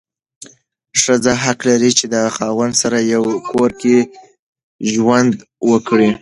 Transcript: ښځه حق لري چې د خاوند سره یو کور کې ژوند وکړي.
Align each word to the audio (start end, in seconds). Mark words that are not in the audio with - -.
ښځه 1.01 1.33
حق 1.43 1.59
لري 1.69 1.91
چې 1.99 2.05
د 2.13 2.15
خاوند 2.35 2.73
سره 2.81 2.97
یو 3.13 3.23
کور 3.51 3.71
کې 3.81 3.97
ژوند 4.93 5.31
وکړي. 5.71 6.09